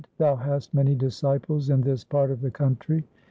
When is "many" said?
0.73-0.95